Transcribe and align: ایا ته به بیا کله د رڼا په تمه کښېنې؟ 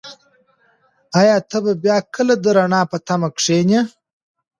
ایا 1.19 1.37
ته 1.49 1.57
به 1.63 1.73
بیا 1.83 1.97
کله 2.15 2.33
د 2.43 2.45
رڼا 2.57 2.81
په 2.91 2.97
تمه 3.07 3.29
کښېنې؟ 3.37 3.79